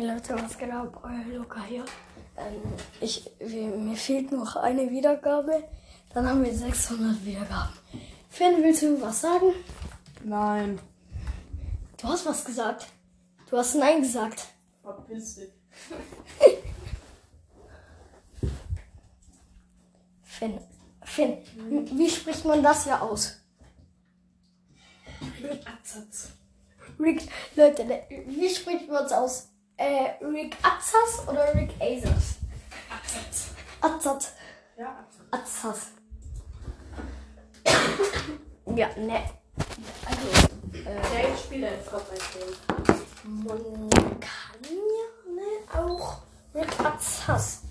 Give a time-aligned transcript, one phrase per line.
[0.00, 0.98] Hey Leute, was geht ab?
[1.02, 1.84] Euer Luca hier.
[2.34, 2.62] Ähm,
[3.02, 5.62] ich, wir, mir fehlt noch eine Wiedergabe.
[6.14, 7.74] Dann haben wir 600 Wiedergaben.
[8.30, 9.52] Finn, willst du was sagen?
[10.24, 10.78] Nein.
[12.00, 12.86] Du hast was gesagt.
[13.50, 14.46] Du hast Nein gesagt.
[14.82, 15.50] Verpiss dich.
[20.22, 20.60] Finn,
[21.04, 21.42] Finn,
[21.98, 23.38] wie spricht man das hier aus?
[25.66, 26.30] Absatz.
[26.98, 27.86] Rick, Leute,
[28.28, 29.49] wie spricht man es aus?
[29.80, 32.36] Äh, Rick Atzas oder Rick Azas?
[32.90, 33.46] Absatz.
[33.80, 34.32] Atzat.
[34.76, 35.06] Ja.
[35.30, 35.86] Atzas.
[38.76, 39.22] ja, ne.
[40.04, 40.48] Also,
[40.84, 43.46] Der spielt ein Fortnite-Game.
[43.46, 43.88] man
[44.20, 46.18] kann ja ne, auch
[46.54, 47.62] Rick Atzas.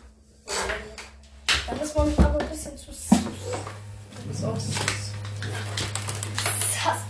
[1.68, 3.20] Dann ist man aber ein bisschen zu sass.
[3.20, 5.12] Du bist auch süß.
[6.74, 7.02] sass.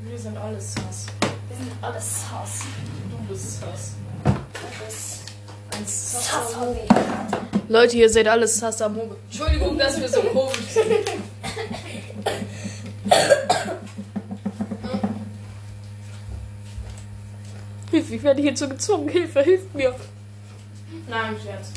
[0.00, 1.06] Wir sind alles sass.
[1.48, 2.60] Wir sind alle sass.
[3.10, 3.96] Du bist sass.
[7.68, 9.16] Leute, ihr seht alles sass am Mobil.
[9.30, 11.10] Entschuldigung, dass wir so komisch sind.
[17.90, 19.08] Hilfe, ich werde hierzu gezwungen.
[19.08, 19.94] Hilfe, hilft mir.
[21.08, 21.72] Nein, Scherz.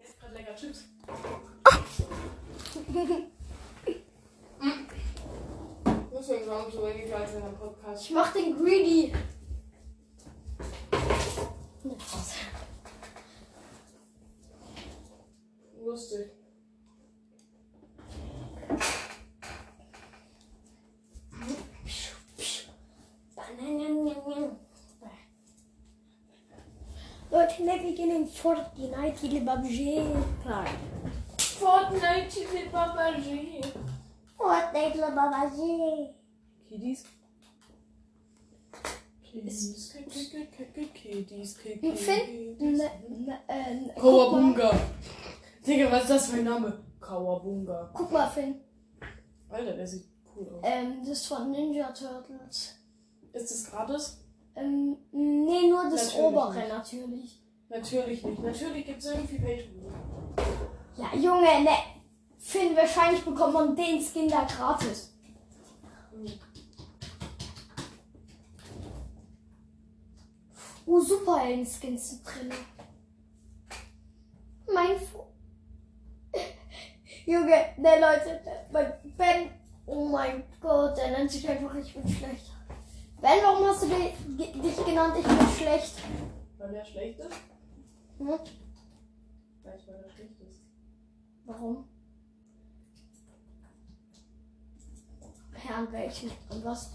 [0.00, 0.84] Jetzt gerade lecker Chips.
[6.16, 7.83] Deswegen sagen so wenig als in einem Podcast.
[7.96, 9.12] Ich mach den Greedy.
[11.84, 11.96] Ne.
[15.84, 16.30] Lustig.
[27.30, 30.02] Leute, ne, wir gehen in Fortnite, PUBG.
[30.44, 30.66] Nein.
[31.38, 33.60] Fortnite, Titel Babagé.
[34.36, 36.14] Fortnite, le PUBG.
[36.68, 37.04] Kiddies.
[39.34, 39.92] Kiddies,
[41.96, 44.70] Finn, Kawabunga.
[45.66, 46.84] Digga, was ist das für ein Name?
[47.00, 47.90] Kawabunga.
[47.92, 48.60] guck mal, Finn.
[49.48, 50.06] Alter, der sieht
[50.36, 50.60] cool aus.
[50.62, 52.76] Ähm, das ist von Ninja Turtles.
[53.32, 54.20] Ist das gratis?
[54.54, 56.68] Ähm, nee, nur das Natürlich obere nicht.
[56.68, 57.42] natürlich.
[57.68, 58.42] Natürlich nicht.
[58.42, 59.94] Natürlich gibt es irgendwie Patreon.
[60.96, 61.70] Ja, Junge, ne.
[62.38, 65.13] Finn, wahrscheinlich bekommt man den Skin da gratis.
[70.94, 72.52] Oh, Superhelden-Skins sind drin.
[74.72, 75.24] Mein Fu
[77.26, 78.40] Junge, ne Leute,
[78.70, 79.50] mein Ben.
[79.86, 82.52] Oh mein Gott, der nennt sich einfach, ich bin schlecht.
[83.20, 85.96] Ben, warum hast du dich, ge- dich genannt, ich bin schlecht?
[86.58, 87.34] Weil der schlecht ist?
[88.18, 88.28] Hm?
[88.28, 90.60] Weil er schlecht ist.
[91.44, 91.88] Warum?
[95.54, 96.30] Herrn welchen?
[96.50, 96.92] Und was?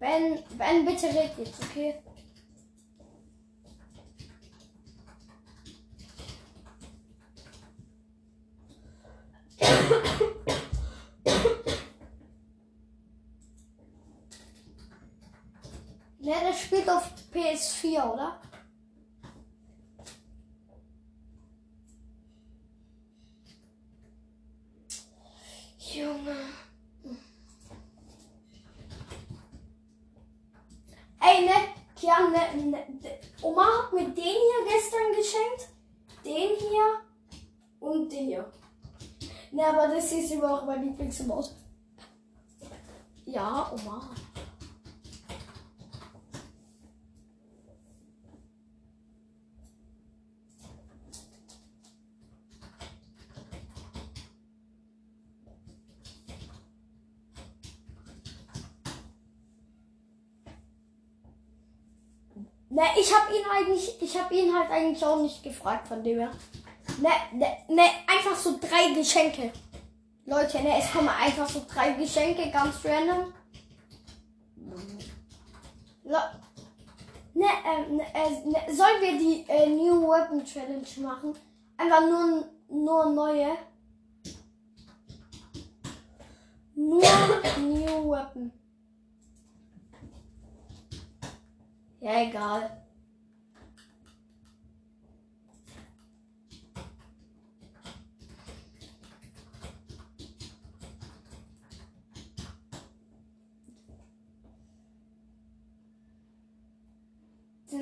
[0.00, 1.94] Ben, Ben, bitte red jetzt, okay?
[16.20, 18.40] Ne, das spielt auf PS4, oder?
[25.78, 26.36] Junge.
[31.20, 31.52] Ey, ne,
[31.96, 32.38] Kian, ne,
[32.70, 35.68] ne, de- Oma hat mir den hier gestern geschenkt.
[36.24, 37.00] Den hier
[37.80, 38.52] und den hier.
[39.52, 40.66] Ne, aber das hier ist immer auch
[41.26, 41.54] mein Lieblingsmaus.
[43.26, 44.10] Ja, Oma.
[62.72, 66.20] Ne, ich hab ihn eigentlich, ich hab ihn halt eigentlich auch nicht gefragt von dem
[66.20, 66.30] her.
[67.00, 69.52] Ne, ne, ne, einfach so drei Geschenke.
[70.30, 73.34] Leute, ne, es kommen einfach so drei Geschenke, ganz random.
[76.04, 76.16] So.
[77.34, 81.34] Ne, ähm, ne, äh, ne, sollen wir die äh, New Weapon Challenge machen?
[81.76, 83.56] Einfach nur, nur neue.
[86.76, 87.02] Nur
[87.58, 88.52] New Weapon.
[91.98, 92.79] Ja, egal.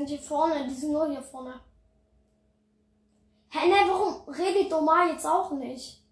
[0.08, 1.60] sind hier vorne, die sind nur hier vorne.
[3.50, 6.02] Hä, ne, warum redet Doma jetzt auch nicht?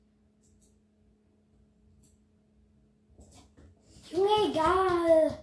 [4.10, 5.38] Junge, egal.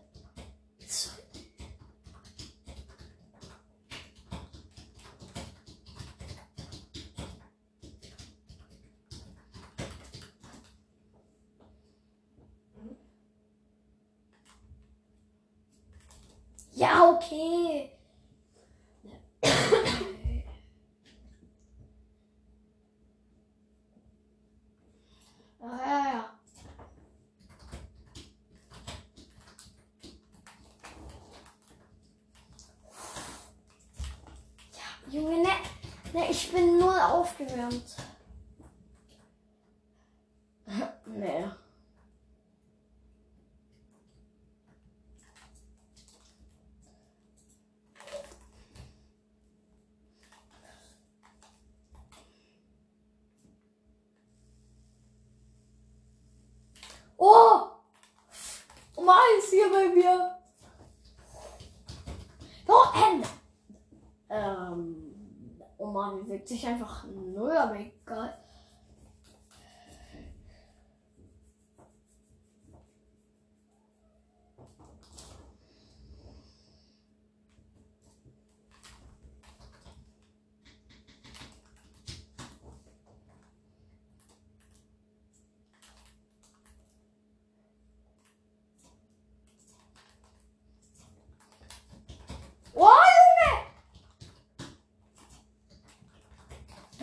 [16.76, 17.92] Ja, okay.
[37.44, 37.96] Null aufgewärmt.
[41.06, 41.46] Nee.
[57.18, 57.68] Oh!
[58.96, 60.38] Oh Mann, ist hier bei mir.
[62.68, 63.24] Oh, ähm.
[64.30, 65.14] Ähm.
[65.78, 65.92] Oh
[66.44, 68.38] Wirkt sich einfach null, aber egal.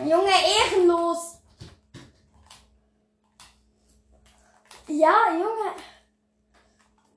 [0.11, 0.29] Junge!
[0.29, 1.37] Ehrenlos!
[4.87, 5.71] Ja, Junge.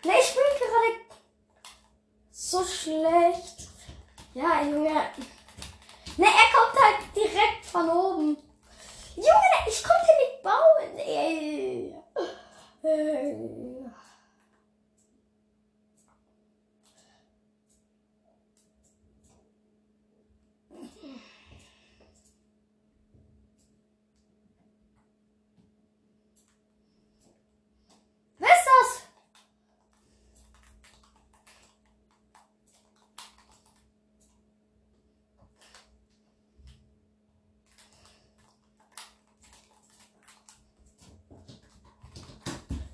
[0.05, 0.93] Ne, ich bin gerade
[2.31, 3.69] so schlecht.
[4.32, 5.11] Ja, Junge.
[6.19, 8.37] Ne, er kommt halt direkt von oben.
[9.17, 10.99] Junge, ne, ich konnte nicht bauen.
[10.99, 11.94] Ey.
[12.85, 13.64] Äh.
[28.38, 29.03] Wer ist das?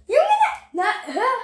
[0.06, 0.20] Junge,
[0.72, 1.36] na, na hör.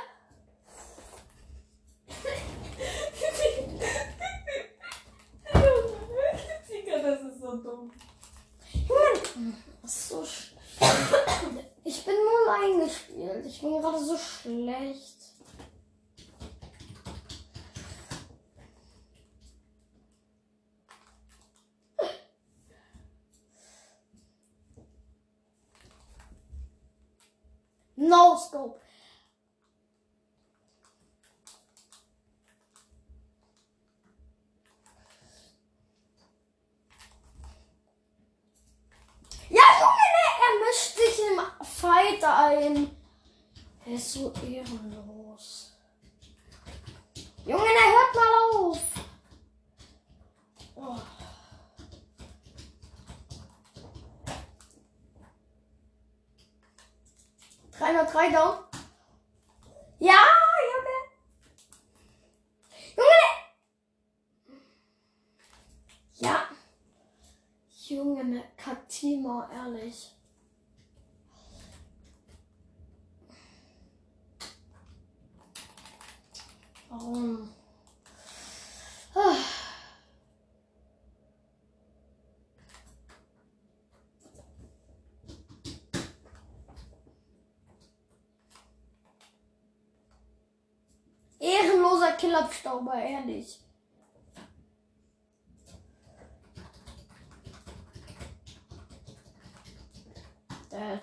[6.68, 7.92] Digga, das ist so dumm.
[8.88, 9.54] Junge,
[9.84, 10.52] so sch
[11.84, 13.46] Ich bin null eingespielt.
[13.46, 15.16] Ich bin gerade so schlecht.
[28.06, 28.80] No scope.
[39.48, 42.96] Ja, Junge, ne, er mischt sich im Fight ein.
[43.84, 44.85] Er ist so ehrenlos.
[57.78, 58.58] 303 down.
[59.98, 60.24] Ja,
[60.72, 60.96] Junge.
[62.96, 63.22] Junge.
[66.14, 66.48] Ja.
[67.88, 70.14] Junge, ne, Katima, ehrlich.
[92.36, 93.60] Killerstauber, ehrlich.
[100.70, 101.00] Dad.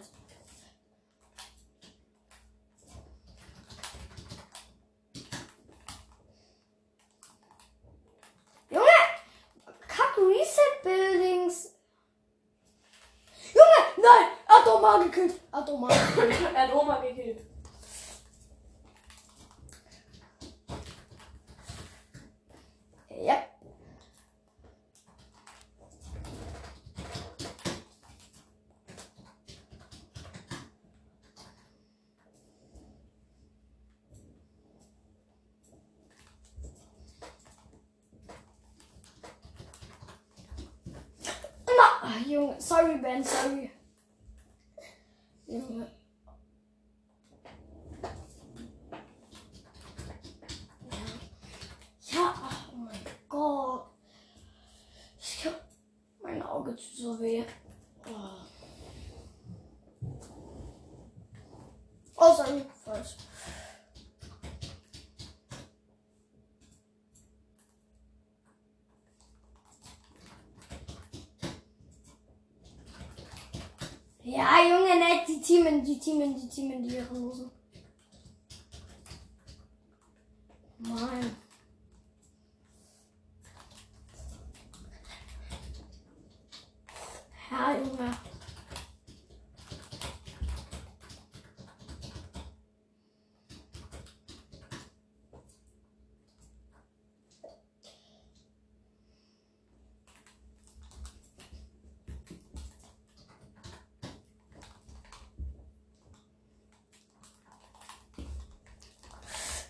[8.70, 8.86] Junge!
[9.88, 11.74] Kack Reset Buildings!
[13.54, 13.64] Junge!
[13.98, 14.28] Nein!
[14.48, 15.40] Er hat Oma gekillt!
[15.52, 16.42] Er hat Oma gekillt!
[16.54, 17.54] er hat Oma gekillt.
[23.24, 23.54] Ja.
[42.14, 43.72] Na, ah, Junge, sorry Ben, sorry.
[45.50, 45.88] Junge.
[57.04, 57.44] so weh.
[58.06, 58.46] Oh.
[62.18, 62.64] Oh, sorry.
[62.86, 63.18] Falsch.
[74.26, 75.46] Ja, Junge, nicht
[75.94, 77.52] die Teamen, die Teamen, die Teamen, die Ehrenlosen.
[80.80, 81.36] Nein.
[87.52, 88.18] Ja, Junge.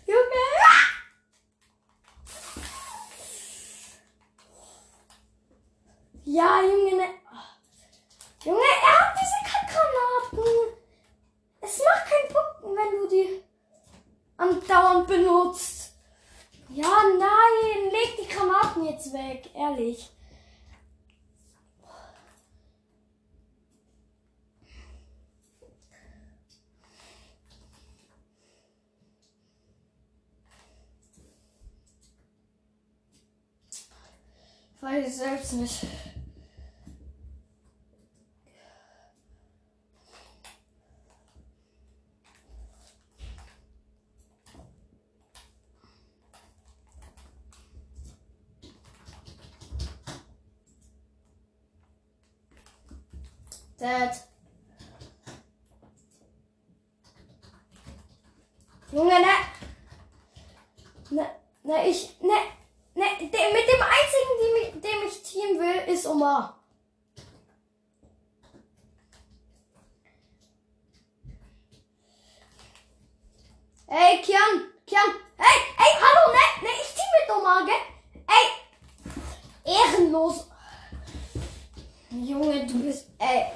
[0.06, 0.44] Junge!
[6.24, 7.08] Ja, Junge, ne.
[8.44, 10.76] Junge, er hat diese Kackgranaten.
[11.60, 13.42] Es macht keinen Bock, wenn du die
[14.36, 15.94] andauernd benutzt.
[16.68, 20.10] Ja, nein, leg die Granaten jetzt weg, ehrlich.
[34.94, 35.86] Weiß ich selbst nicht.
[53.78, 54.14] Dad.
[58.92, 59.26] Junge, ne?
[61.10, 61.26] Ne,
[61.64, 62.28] ne, ich, ne,
[62.94, 65.58] ne, de, mit dem einzigen, dem, ich- dem ich teamen
[66.24, 66.60] will, ist Omar.
[73.86, 77.82] Ey, Kian, Kian, ey, ey, hallo, ne, ne, ich team mit Omar, gell?
[78.26, 78.46] Ey,
[79.64, 80.48] ehrenlos.
[82.10, 83.52] Junge, du bist, ey.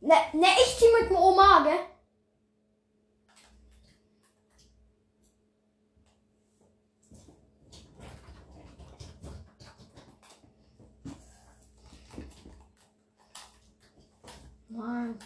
[0.00, 1.90] Ne, ne, ich team mit dem Omar, gell?
[15.10, 15.18] Mann.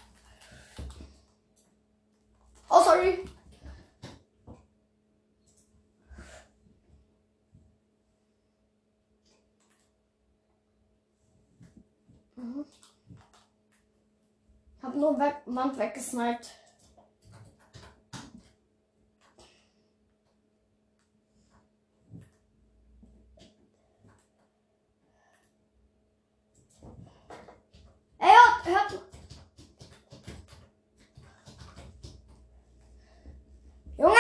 [2.70, 3.24] Oh, sorry.
[12.36, 12.64] Mhm.
[14.82, 16.50] Hab nur weg, Wand weggesniped.
[28.18, 29.04] Ey, hört, hört.
[33.96, 34.16] Junge!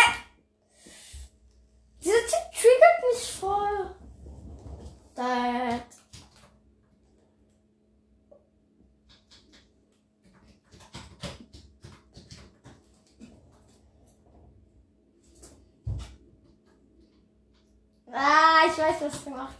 [2.00, 3.94] Dieser Typ triggert mich voll.
[5.14, 5.82] Dad.
[18.12, 19.58] Ah, ich weiß, was du machst.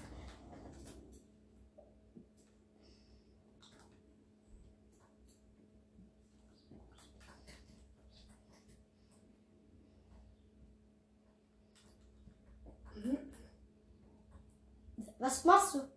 [15.25, 15.79] Was machst du?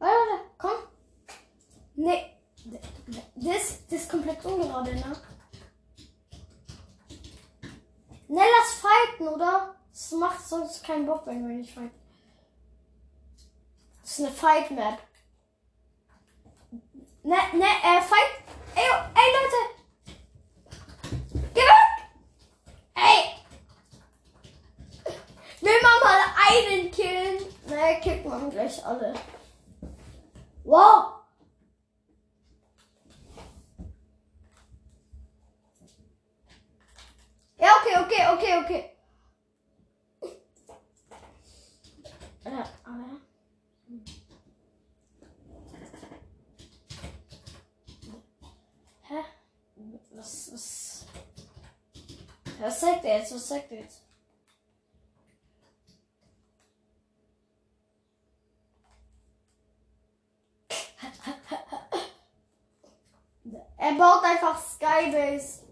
[0.00, 0.72] Warte, komm.
[1.94, 2.36] Nee.
[3.36, 5.16] Das, das ist komplett ungerade, ne?
[8.26, 9.76] Ne, lass fighten, oder?
[9.92, 11.94] Das macht sonst keinen Bock, wenn wir nicht fighten.
[14.02, 14.98] Das ist eine Fight-Map.
[17.22, 18.42] Ne, ne, äh, Fight.
[18.74, 18.82] Ey,
[19.14, 19.76] ey, Leute!
[21.56, 21.92] Geh weg!
[22.94, 23.22] Ey!
[25.62, 27.38] Will man mal einen killen?
[27.66, 28.00] Ne,
[28.66, 29.14] gleich alle.
[30.64, 31.22] Wow!
[37.58, 38.92] Ja, okay, okay, okay, okay.
[50.10, 51.06] Was, was?
[52.58, 53.34] Was sagt er jetzt?
[53.34, 54.05] Was sagt er jetzt?
[65.16, 65.65] guys.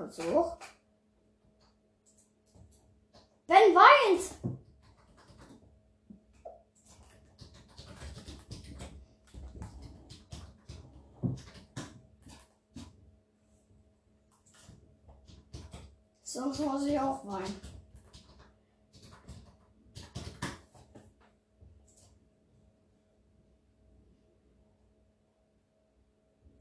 [0.00, 0.56] Du hoch?
[3.46, 4.34] Ben weint.
[16.22, 17.60] Sonst muss ich auch weinen.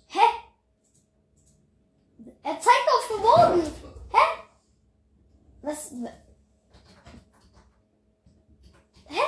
[0.07, 0.19] Hä?
[2.41, 3.73] Er zeigt auf den Boden.
[4.11, 4.25] Hä?
[5.61, 5.91] Was?
[9.07, 9.21] Hä?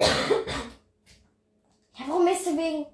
[0.00, 0.06] Ja,
[2.08, 2.86] warum ist du wegen?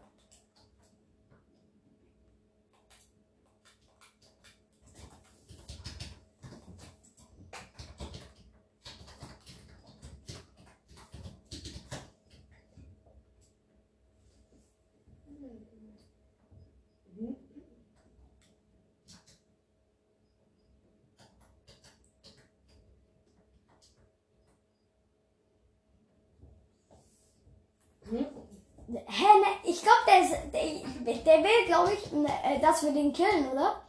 [28.08, 33.12] Hä, ne, ich glaube, der, der, der will, glaube ich, ne, äh, dass wir den
[33.12, 33.82] killen, oder?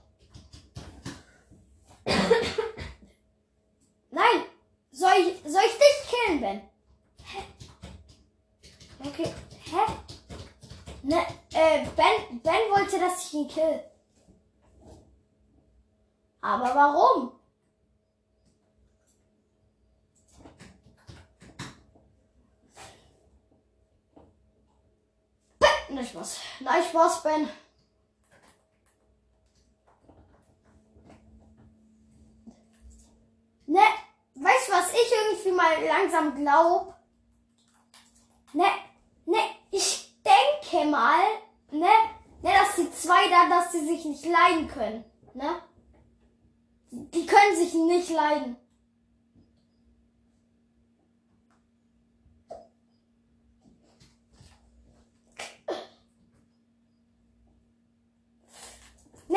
[4.10, 4.45] Nein,
[4.91, 6.62] soll ich, soll ich dich killen, Ben?
[7.23, 7.43] Hä?
[9.08, 9.34] Okay,
[9.65, 9.86] hä?
[11.03, 11.17] Ne,
[11.53, 13.84] äh, Ben, Ben wollte, dass ich ihn kill.
[16.41, 17.38] Aber warum?
[25.89, 26.39] Nein, Spaß.
[26.67, 27.49] Nein, Spaß, Ben.
[33.67, 33.80] Ne,
[34.36, 36.93] weißt du, was ich irgendwie mal langsam glaub?
[38.51, 38.65] Ne,
[39.25, 39.38] ne,
[39.71, 41.23] ich denke mal,
[41.71, 41.88] ne,
[42.41, 45.62] ne, dass die zwei da, dass sie sich nicht leiden können, ne?
[46.91, 48.58] Die können sich nicht leiden.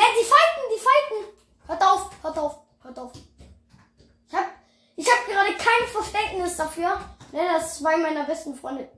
[0.01, 1.21] Ne, die fighten, die fighten.
[1.67, 3.13] Hört auf, hört auf, hört auf.
[4.29, 4.47] Ich hab,
[4.97, 6.99] ich hab gerade kein Verständnis dafür.
[7.33, 8.91] Ne, dass zwei meiner besten Freunde.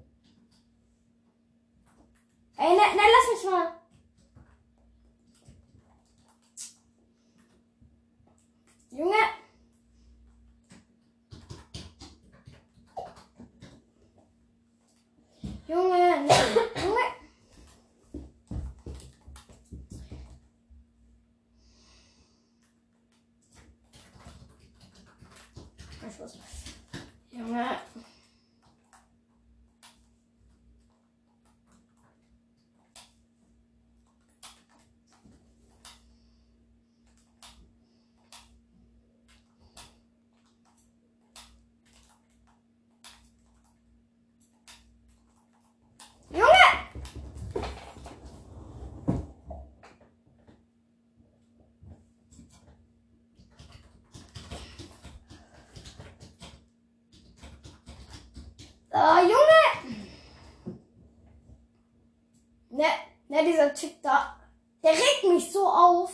[2.57, 3.73] Ey, ne, ne, lass mich mal.
[8.91, 9.17] Junge.
[15.67, 16.35] Junge, ne,
[16.85, 17.12] Junge.
[26.03, 26.37] Nein, Spaß.
[27.53, 27.79] Junge.
[46.33, 46.83] Junge!
[58.93, 60.03] Ah, Junge!
[62.71, 62.87] Ne,
[63.29, 64.37] ne, dieser Typ da,
[64.83, 66.13] der regt mich so auf.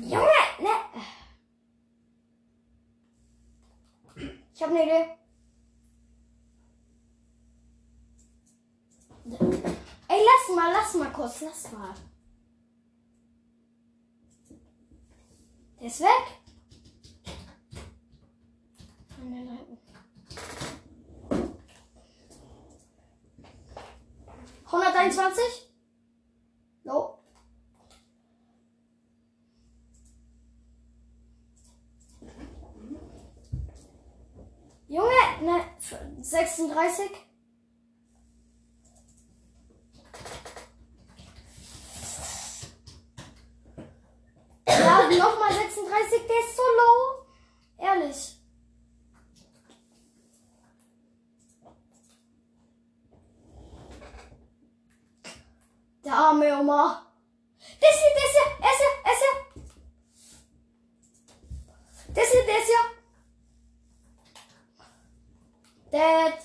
[0.00, 0.28] Junge,
[0.60, 0.68] ne.
[4.54, 5.18] Ich habe eine Idee.
[10.08, 11.94] Ey, lass mal, lass mal kurz, lass mal.
[15.80, 16.08] Der ist weg.
[19.18, 19.78] Nein, nein, nein.
[25.10, 25.72] 121?
[26.84, 27.18] No.
[34.88, 35.08] Junge,
[35.42, 35.64] ne,
[36.20, 37.10] 36?
[44.66, 47.26] Ja, nochmal 36, der ist so low.
[47.78, 48.38] Ehrlich.
[56.08, 57.06] Der arme Oma.
[57.80, 59.36] Das hier, das hier, es hier, es hier.
[62.14, 62.84] Das hier, das hier.
[65.90, 66.38] Dad.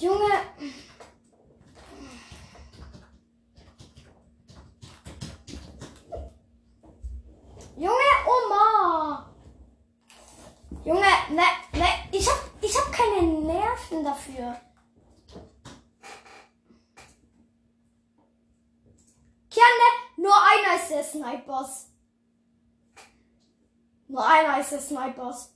[0.00, 0.34] Junge.
[7.76, 8.62] Junge, Oma.
[11.32, 11.42] Junge,
[11.72, 14.60] ne, ne, ich hab, ich hab keine Nerven dafür.
[19.50, 21.88] Kiane, nur einer ist der Snipers.
[24.08, 25.54] Nur einer ist der Snipers.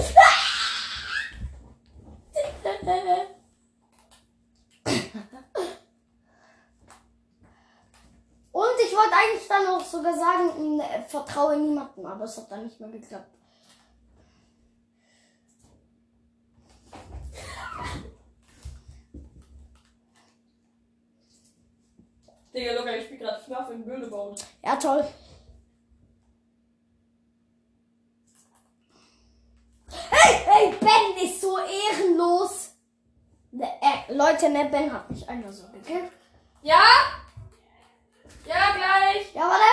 [8.52, 12.64] Und ich wollte eigentlich dann auch sogar sagen, äh, vertraue niemandem, aber es hat dann
[12.64, 13.34] nicht mehr geklappt.
[22.54, 24.36] Digga, locker, ich spiel gerade FNAF in Böhlebauen.
[24.62, 25.04] Ja, toll.
[30.10, 32.74] Hey, hey, Ben ist so ehrenlos.
[33.50, 36.12] Ne, äh, Leute, ne, Ben hat mich einfach so gekillt.
[36.62, 37.23] Ja?
[38.46, 39.34] Ja, gleich.
[39.34, 39.64] Ja, warte.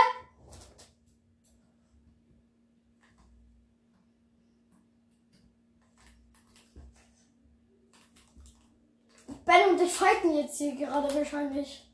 [9.46, 11.86] Ben und ich fighten jetzt hier gerade wahrscheinlich.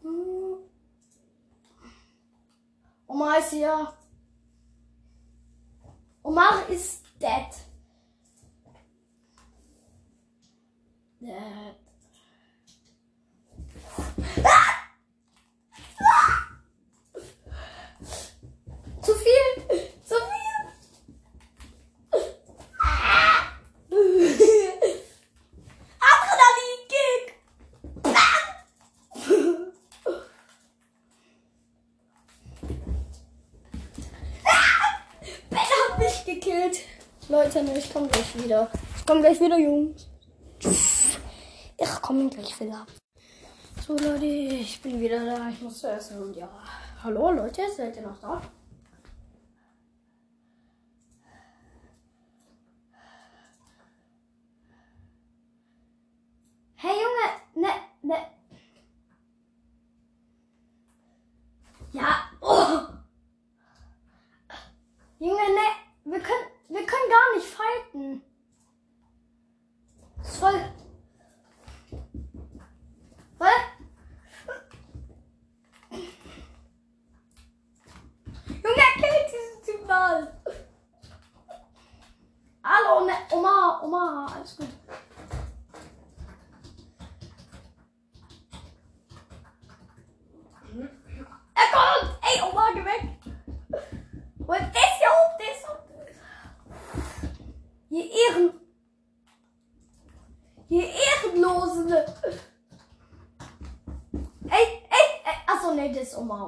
[0.00, 0.56] Hm.
[3.06, 3.92] Omar ist hier.
[6.22, 7.50] Omar ist dead.
[11.20, 11.76] Dead.
[19.02, 19.80] Zu viel!
[20.04, 20.54] Zu viel!
[26.00, 27.24] Adrenalinkick!
[35.50, 36.80] Ben hat mich gekillt.
[37.28, 38.68] Leute, ne, ich komm gleich wieder.
[38.96, 40.08] Ich komm gleich wieder, Jungs.
[40.60, 42.86] Ich komme gleich wieder.
[43.86, 45.48] So, Leute, ich bin wieder da.
[45.48, 46.48] Ich muss zuerst und ja.
[47.02, 48.40] Hallo, Leute, seid ihr noch da?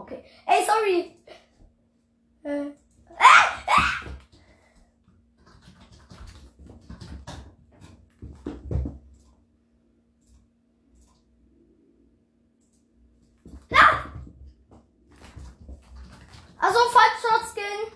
[0.07, 0.25] Okay.
[0.47, 1.17] Ey, sorry.
[2.45, 2.71] Äh.
[3.19, 4.07] Ah, ah.
[13.73, 14.13] Ah!
[16.59, 17.96] Also falsch gehen.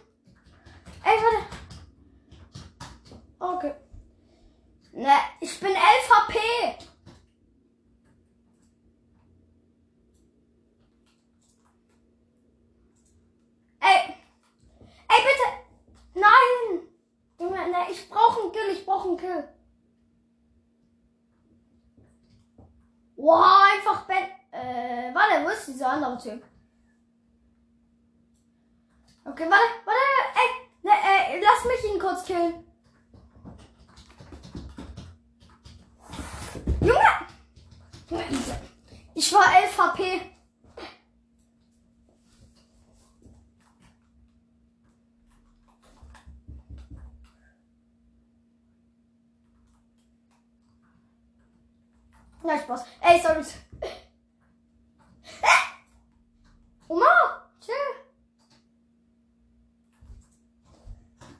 [26.22, 26.44] Typ?
[29.24, 30.00] Okay, warte, warte,
[30.34, 30.50] ey,
[30.82, 32.70] ne, äh, lass mich ihn kurz killen.
[39.14, 40.20] Ich war 11 HP.
[52.42, 52.84] Ja, Spaß.
[53.02, 53.44] Ey, sorry.
[56.88, 57.06] Oma,
[57.60, 57.74] chill.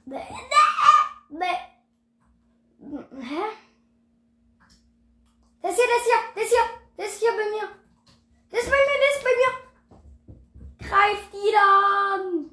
[0.06, 0.28] Nee,
[1.30, 1.58] nee,
[2.78, 3.20] nee.
[3.20, 3.42] Hä?
[5.62, 6.66] Das hier, das hier, das hier,
[6.96, 7.68] das hier bei mir.
[8.50, 9.52] Das ist bei mir, das ist bei mir.
[10.88, 12.50] Greif die dann.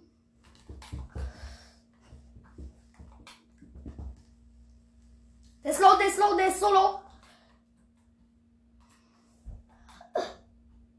[5.64, 7.00] Der ist low, der ist low, der ist so low.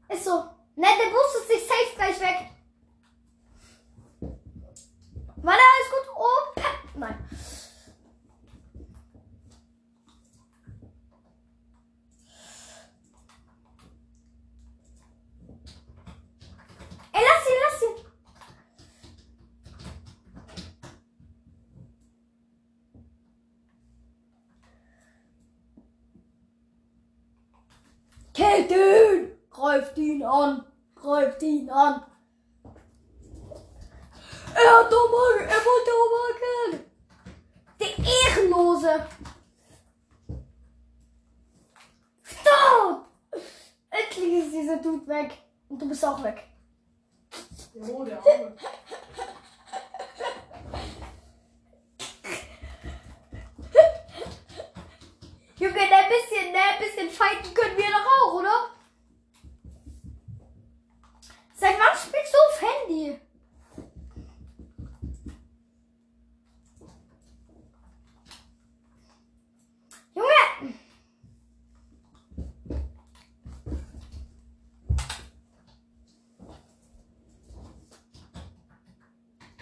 [0.09, 0.49] Ist so.
[0.75, 2.49] Ne, der boostet sich safe gleich weg.
[5.41, 6.05] Warte, alles gut?
[6.15, 6.95] Oh, pep.
[6.95, 7.17] Nein.
[17.11, 17.95] Ey, lass ihn, lass ihn.
[28.33, 29.39] Killt ihn!
[29.49, 30.63] Greift ihn an!
[30.95, 32.05] Greift ihn an!
[34.79, 36.91] Er hat Omar, er wollte Omar killen!
[37.81, 39.07] Der Ehrenlose!
[42.23, 43.05] Stop!
[43.89, 45.37] Endlich ist dieser Dude weg.
[45.67, 46.47] Und du bist auch weg.
[47.73, 48.55] Der Arme.
[55.57, 58.69] Junge, ein bisschen, ne, ein bisschen fighten können wir doch auch, oder?
[61.53, 63.19] Seit wann spielst du auf Handy?
[70.15, 70.73] Junge!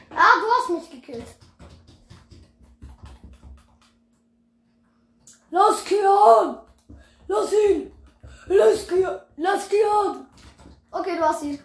[0.09, 1.27] Ah, du hast mich gekillt.
[5.51, 6.59] Lass Kian!
[7.27, 7.91] Lass ihn!
[8.47, 9.21] Lass Kian!
[9.37, 10.27] Lass Kian!
[10.91, 11.59] Okay, du hast ihn.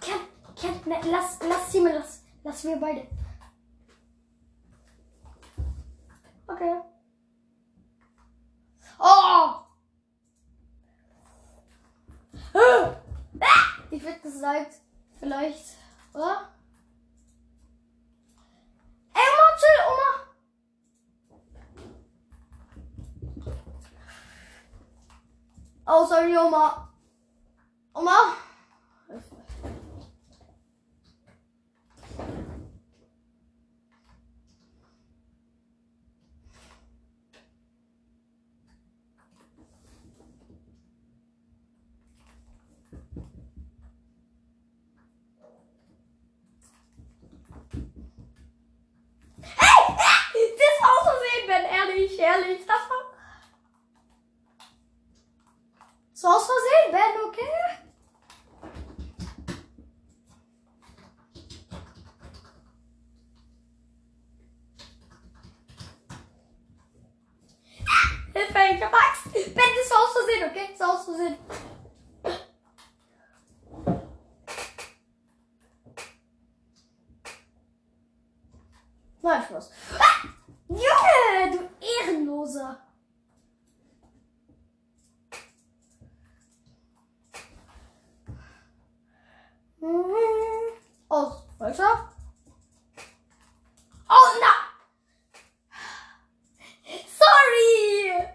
[0.00, 0.20] Kian,
[0.54, 3.06] Kian, ne, lass, lass sie mal, lass, lass wir beide.
[6.46, 6.80] Okay.
[8.98, 9.64] Oh!
[13.90, 14.74] Ich würde gesagt,
[15.18, 15.76] vielleicht,
[16.12, 16.48] oder?
[19.14, 20.10] Ey, Oma, chill, Oma!
[25.86, 26.92] Oh, sorry, Oma.
[27.94, 28.34] Oma?
[49.42, 49.84] Hey!
[50.58, 51.64] Das war aus Versehen, Ben.
[51.64, 52.66] Ehrlich, ehrlich.
[52.66, 53.02] Das war...
[56.12, 57.84] So aus Versehen, Ben, okay?
[68.54, 69.32] Hilfe, ich hab Angst.
[69.32, 70.68] Ben, das war aus Versehen, okay?
[70.70, 71.38] Das war aus Versehen.
[79.22, 79.70] Nein, Spaß.
[79.98, 80.28] Ah!
[80.68, 82.80] Junge, du Ehrenloser.
[89.80, 90.14] Mhm.
[91.08, 92.10] Aus, weiter.
[94.08, 94.52] Oh, na!
[97.06, 98.34] Sorry!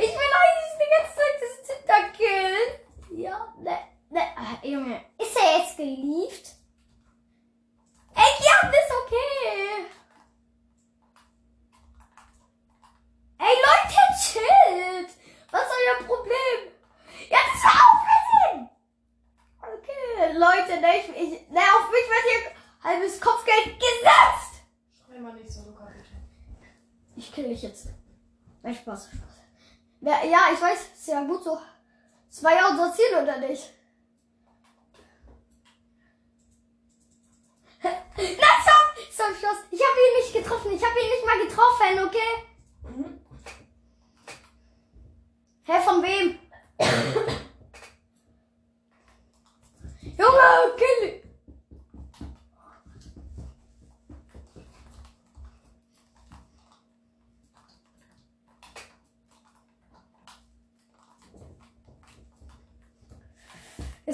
[0.00, 2.68] Ich will eigentlich die ganze Zeit das Tinder killen.
[3.10, 3.78] Ja, ne,
[4.10, 5.04] ne, ah, Junge.
[5.18, 6.54] Ist er jetzt geliebt?
[8.14, 9.86] Ey, ja, das ist okay.
[13.38, 15.10] Ey, Leute, chillt.
[15.50, 16.72] Was ist euer Problem?
[17.28, 18.70] Ja, das war aufgesehen.
[19.60, 24.62] Okay, Leute, ne, ich, ich, ne, auf mich wird hier halbes Kopfgeld gesetzt.
[24.96, 26.04] Schrei mal nicht so, Luca, bitte.
[27.16, 27.88] Ich kill dich jetzt.
[28.62, 29.38] Nein, Spaß, Spaß.
[30.00, 31.58] Ja, ja, ich weiß, ist ja gut so.
[32.30, 33.72] Es war ja unser Ziel, oder nicht?
[37.82, 38.98] Nein, stopp!
[39.12, 39.58] Stopp, Schluss.
[39.70, 40.72] Ich habe ihn nicht getroffen.
[40.72, 42.44] Ich habe ihn nicht mal getroffen, okay?
[42.82, 43.20] Mhm.
[45.64, 46.38] Hä, von wem?
[50.16, 51.28] Junge, kill ihn.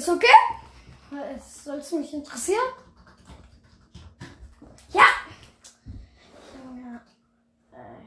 [0.04, 0.26] Ist okay?
[1.34, 2.60] Es soll's mich interessieren?
[4.92, 5.06] Ja!
[7.72, 8.02] Äh.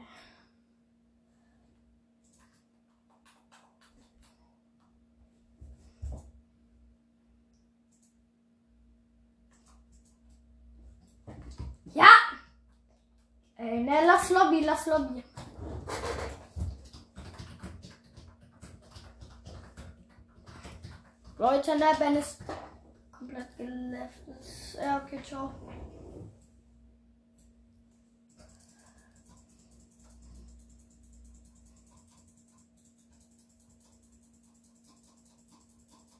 [11.94, 12.06] Ja!
[13.56, 15.24] Ey, ne, lass Lobby, lass Lobby.
[21.38, 22.40] Leute, ne, Ben ist
[23.16, 24.76] komplett geleftet.
[24.82, 25.52] Ja, okay, ciao.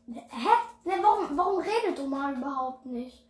[0.07, 0.49] Hä?
[0.85, 3.28] Ne, warum, warum redet Omar überhaupt nicht?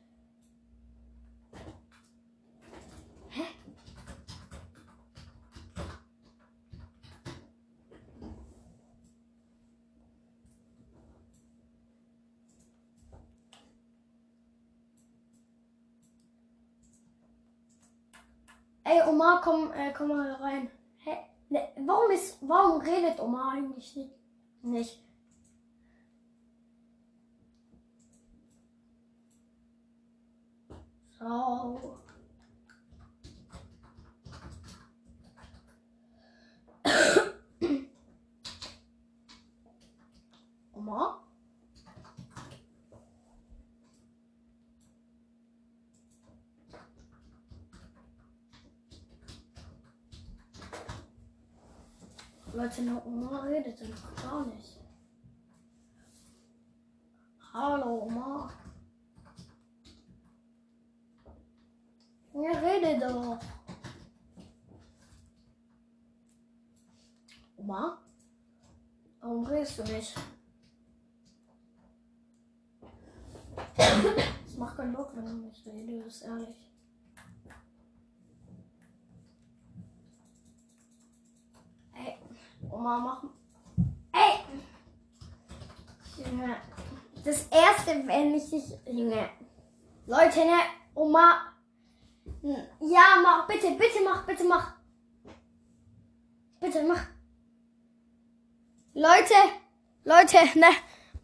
[18.90, 20.70] Ey, Omar, komm, äh, komm mal rein.
[21.04, 21.18] Hä?
[21.50, 24.14] Ne, warum ist, warum redet Omar eigentlich nicht?
[24.62, 25.04] Nicht.
[31.18, 31.98] So.
[40.72, 41.17] Omar?
[52.54, 54.78] Leute, eine Oma redet einfach gar nicht.
[57.52, 58.50] Hallo, Oma.
[62.34, 63.38] Ja, rede doch.
[67.56, 67.98] Oma?
[69.20, 70.14] Warum redest du nicht?
[74.46, 76.72] Es macht keinen Bock, wenn du nicht redest, ehrlich.
[81.94, 82.18] Ey,
[82.88, 83.22] Oma, mach.
[84.12, 84.38] Ey!
[86.24, 86.56] Junge.
[87.22, 88.64] Das erste, wenn ich dich.
[88.86, 89.28] Junge.
[90.06, 90.58] Leute, ne?
[90.94, 91.52] Oma.
[92.80, 94.72] Ja, mach, bitte, bitte mach, bitte mach.
[96.60, 97.04] Bitte mach.
[98.94, 99.34] Leute,
[100.04, 100.70] Leute, ne?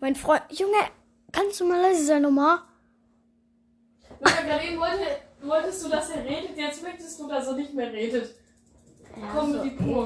[0.00, 0.42] Mein Freund.
[0.50, 0.90] Junge,
[1.33, 2.66] kannst du mal leise sein, Oma?
[4.20, 8.35] Eben wollte, wolltest du, dass er redet, jetzt möchtest du, dass er nicht mehr redet.
[9.33, 10.03] Komm mit die Pur.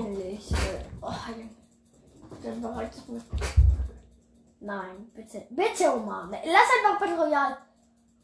[2.88, 3.22] Oh, bereitet mich.
[4.60, 5.46] Nein, bitte.
[5.50, 6.26] Bitte, Oma.
[6.26, 7.58] Ne, Lass einfach Battle Royale.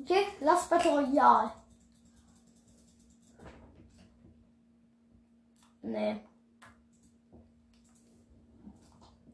[0.00, 0.27] Okay?
[0.40, 1.53] Lass Battle Royale.
[5.83, 6.20] Nee.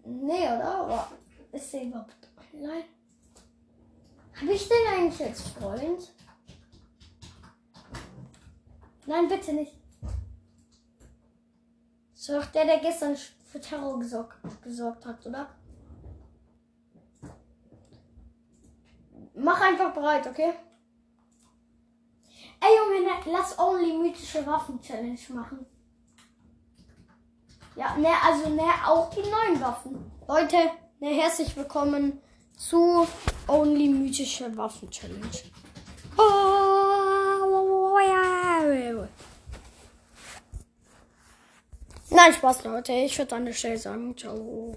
[0.04, 0.74] Nee, oder?
[0.74, 1.08] Aber
[1.52, 2.84] ist der überhaupt online?
[4.34, 6.12] Habe ich den eigentlich als Freund?
[9.06, 9.72] Nein, bitte nicht.
[12.28, 13.16] Doch der, der gestern
[13.50, 15.48] für Terror gesorgt, gesorgt hat, oder?
[19.34, 20.52] Mach einfach bereit, okay?
[22.60, 25.66] Ey Junge, ne, lass Only mythische Waffen Challenge machen.
[27.74, 30.12] Ja, ne, also ne, auch die neuen Waffen.
[30.28, 30.56] Leute,
[31.00, 32.20] ne, herzlich willkommen
[32.56, 33.06] zu
[33.48, 35.26] Only mythische Waffen Challenge.
[36.16, 39.08] Oh, ja.
[42.10, 42.92] Nein, Spaß, Leute.
[42.92, 44.76] Ich würde an der Stelle sagen, ciao.